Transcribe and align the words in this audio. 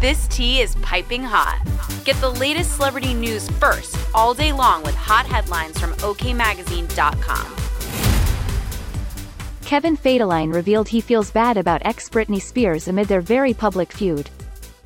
This 0.00 0.28
tea 0.28 0.60
is 0.60 0.76
piping 0.76 1.24
hot. 1.24 1.60
Get 2.04 2.14
the 2.20 2.30
latest 2.30 2.76
celebrity 2.76 3.14
news 3.14 3.50
first 3.58 3.98
all 4.14 4.32
day 4.32 4.52
long 4.52 4.84
with 4.84 4.94
hot 4.94 5.26
headlines 5.26 5.76
from 5.76 5.92
OKMagazine.com. 5.94 7.56
Kevin 9.64 9.96
Federline 9.96 10.54
revealed 10.54 10.86
he 10.86 11.00
feels 11.00 11.32
bad 11.32 11.56
about 11.56 11.82
ex 11.84 12.08
Britney 12.08 12.40
Spears 12.40 12.86
amid 12.86 13.08
their 13.08 13.20
very 13.20 13.52
public 13.52 13.90
feud. 13.92 14.30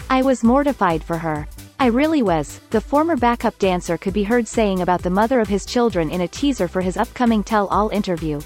I 0.08 0.22
was 0.22 0.42
mortified 0.42 1.04
for 1.04 1.18
her. 1.18 1.46
I 1.78 1.88
really 1.88 2.22
was, 2.22 2.62
the 2.70 2.80
former 2.80 3.14
backup 3.14 3.58
dancer 3.58 3.98
could 3.98 4.14
be 4.14 4.22
heard 4.22 4.48
saying 4.48 4.80
about 4.80 5.02
the 5.02 5.10
mother 5.10 5.40
of 5.40 5.48
his 5.48 5.66
children 5.66 6.08
in 6.08 6.22
a 6.22 6.28
teaser 6.28 6.68
for 6.68 6.80
his 6.80 6.96
upcoming 6.96 7.44
Tell 7.44 7.66
All 7.66 7.90
interview. 7.90 8.40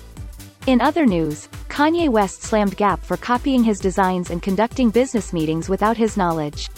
In 0.66 0.80
other 0.80 1.06
news, 1.06 1.48
Kanye 1.76 2.08
West 2.08 2.42
slammed 2.42 2.74
Gap 2.78 3.04
for 3.04 3.18
copying 3.18 3.62
his 3.62 3.78
designs 3.78 4.30
and 4.30 4.40
conducting 4.40 4.88
business 4.88 5.34
meetings 5.34 5.68
without 5.68 5.94
his 5.94 6.16
knowledge. 6.16 6.70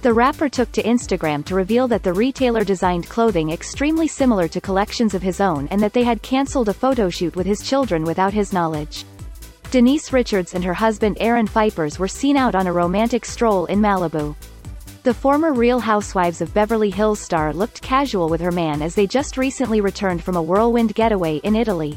The 0.00 0.12
rapper 0.12 0.48
took 0.48 0.72
to 0.72 0.82
Instagram 0.82 1.44
to 1.44 1.54
reveal 1.54 1.86
that 1.86 2.02
the 2.02 2.12
retailer 2.12 2.64
designed 2.64 3.08
clothing 3.08 3.52
extremely 3.52 4.08
similar 4.08 4.48
to 4.48 4.60
collections 4.60 5.14
of 5.14 5.22
his 5.22 5.40
own 5.40 5.68
and 5.68 5.80
that 5.80 5.92
they 5.92 6.02
had 6.02 6.22
cancelled 6.22 6.68
a 6.68 6.74
photo 6.74 7.08
shoot 7.08 7.36
with 7.36 7.46
his 7.46 7.62
children 7.62 8.02
without 8.02 8.32
his 8.32 8.52
knowledge. 8.52 9.04
Denise 9.70 10.12
Richards 10.12 10.54
and 10.54 10.64
her 10.64 10.74
husband 10.74 11.18
Aaron 11.20 11.46
Phypers 11.46 12.00
were 12.00 12.08
seen 12.08 12.36
out 12.36 12.56
on 12.56 12.66
a 12.66 12.72
romantic 12.72 13.24
stroll 13.24 13.66
in 13.66 13.78
Malibu. 13.78 14.34
The 15.04 15.14
former 15.14 15.52
Real 15.52 15.78
Housewives 15.78 16.40
of 16.40 16.52
Beverly 16.52 16.90
Hills 16.90 17.20
star 17.20 17.52
looked 17.52 17.80
casual 17.80 18.28
with 18.28 18.40
her 18.40 18.50
man 18.50 18.82
as 18.82 18.96
they 18.96 19.06
just 19.06 19.36
recently 19.36 19.80
returned 19.80 20.24
from 20.24 20.34
a 20.34 20.42
whirlwind 20.42 20.96
getaway 20.96 21.36
in 21.44 21.54
Italy. 21.54 21.96